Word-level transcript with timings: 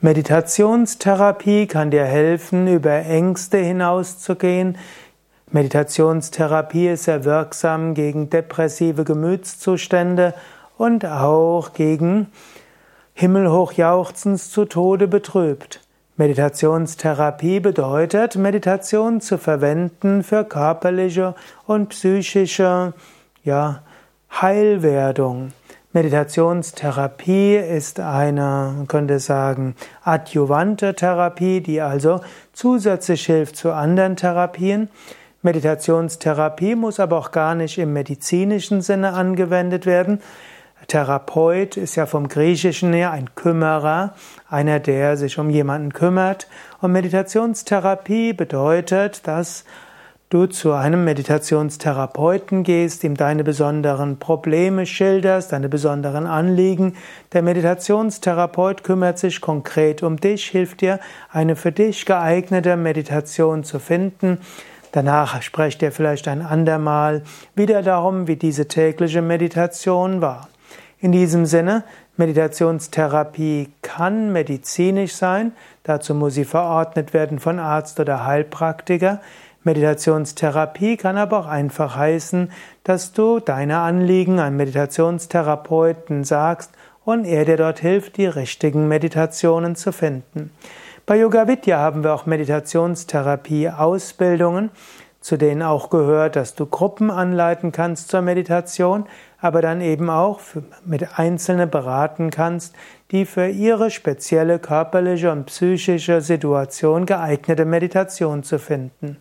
Meditationstherapie 0.00 1.66
kann 1.66 1.90
dir 1.90 2.04
helfen, 2.04 2.68
über 2.68 2.92
Ängste 2.92 3.58
hinauszugehen. 3.58 4.78
Meditationstherapie 5.50 6.90
ist 6.90 7.04
sehr 7.04 7.24
wirksam 7.24 7.94
gegen 7.94 8.30
depressive 8.30 9.02
Gemütszustände 9.02 10.34
und 10.76 11.04
auch 11.04 11.72
gegen 11.72 12.28
himmelhochjauchzens 13.14 14.52
zu 14.52 14.66
Tode 14.66 15.08
betrübt. 15.08 15.80
Meditationstherapie 16.16 17.58
bedeutet, 17.58 18.36
Meditation 18.36 19.20
zu 19.20 19.36
verwenden 19.36 20.22
für 20.22 20.44
körperliche 20.44 21.34
und 21.66 21.88
psychische 21.88 22.92
ja, 23.42 23.82
Heilwerdung. 24.30 25.52
Meditationstherapie 25.98 27.56
ist 27.56 27.98
eine, 27.98 28.72
man 28.76 28.86
könnte 28.86 29.18
sagen, 29.18 29.74
adjuvante 30.04 30.94
Therapie, 30.94 31.60
die 31.60 31.80
also 31.80 32.20
zusätzlich 32.52 33.26
hilft 33.26 33.56
zu 33.56 33.72
anderen 33.72 34.14
Therapien. 34.14 34.90
Meditationstherapie 35.42 36.76
muss 36.76 37.00
aber 37.00 37.18
auch 37.18 37.32
gar 37.32 37.56
nicht 37.56 37.78
im 37.78 37.94
medizinischen 37.94 38.80
Sinne 38.80 39.14
angewendet 39.14 39.86
werden. 39.86 40.20
Therapeut 40.86 41.76
ist 41.76 41.96
ja 41.96 42.06
vom 42.06 42.28
Griechischen 42.28 42.92
her 42.92 43.10
ein 43.10 43.34
Kümmerer, 43.34 44.14
einer, 44.48 44.78
der 44.78 45.16
sich 45.16 45.36
um 45.40 45.50
jemanden 45.50 45.92
kümmert. 45.92 46.46
Und 46.80 46.92
Meditationstherapie 46.92 48.34
bedeutet, 48.34 49.26
dass 49.26 49.64
du 50.30 50.46
zu 50.46 50.72
einem 50.72 51.04
Meditationstherapeuten 51.04 52.62
gehst, 52.62 53.02
ihm 53.04 53.16
deine 53.16 53.44
besonderen 53.44 54.18
Probleme 54.18 54.84
schilderst, 54.84 55.52
deine 55.52 55.68
besonderen 55.68 56.26
Anliegen. 56.26 56.96
Der 57.32 57.42
Meditationstherapeut 57.42 58.84
kümmert 58.84 59.18
sich 59.18 59.40
konkret 59.40 60.02
um 60.02 60.18
dich, 60.18 60.46
hilft 60.46 60.82
dir, 60.82 61.00
eine 61.30 61.56
für 61.56 61.72
dich 61.72 62.04
geeignete 62.04 62.76
Meditation 62.76 63.64
zu 63.64 63.78
finden. 63.78 64.38
Danach 64.92 65.40
sprecht 65.42 65.82
er 65.82 65.92
vielleicht 65.92 66.28
ein 66.28 66.42
andermal 66.42 67.22
wieder 67.54 67.82
darum, 67.82 68.26
wie 68.26 68.36
diese 68.36 68.68
tägliche 68.68 69.22
Meditation 69.22 70.20
war. 70.20 70.48
In 71.00 71.12
diesem 71.12 71.46
Sinne, 71.46 71.84
Meditationstherapie 72.16 73.68
kann 73.82 74.32
medizinisch 74.32 75.14
sein, 75.14 75.52
dazu 75.84 76.14
muss 76.14 76.34
sie 76.34 76.44
verordnet 76.44 77.14
werden 77.14 77.38
von 77.38 77.60
Arzt 77.60 78.00
oder 78.00 78.26
Heilpraktiker. 78.26 79.20
Meditationstherapie 79.64 80.96
kann 80.96 81.16
aber 81.16 81.40
auch 81.40 81.46
einfach 81.46 81.96
heißen, 81.96 82.52
dass 82.84 83.12
du 83.12 83.40
deine 83.40 83.78
Anliegen 83.78 84.38
einem 84.40 84.56
Meditationstherapeuten 84.56 86.24
sagst 86.24 86.70
und 87.04 87.24
er 87.24 87.44
dir 87.44 87.56
dort 87.56 87.80
hilft, 87.80 88.18
die 88.18 88.26
richtigen 88.26 88.86
Meditationen 88.88 89.76
zu 89.76 89.92
finden. 89.92 90.50
Bei 91.06 91.18
Yoga 91.18 91.48
Vidya 91.48 91.78
haben 91.78 92.04
wir 92.04 92.14
auch 92.14 92.26
Meditationstherapie-Ausbildungen, 92.26 94.70
zu 95.20 95.36
denen 95.36 95.62
auch 95.62 95.90
gehört, 95.90 96.36
dass 96.36 96.54
du 96.54 96.66
Gruppen 96.66 97.10
anleiten 97.10 97.72
kannst 97.72 98.08
zur 98.08 98.22
Meditation, 98.22 99.06
aber 99.40 99.62
dann 99.62 99.80
eben 99.80 100.10
auch 100.10 100.40
mit 100.84 101.18
Einzelnen 101.18 101.70
beraten 101.70 102.30
kannst, 102.30 102.74
die 103.10 103.24
für 103.24 103.48
ihre 103.48 103.90
spezielle 103.90 104.58
körperliche 104.58 105.32
und 105.32 105.46
psychische 105.46 106.20
Situation 106.20 107.06
geeignete 107.06 107.64
Meditation 107.64 108.42
zu 108.42 108.58
finden. 108.58 109.16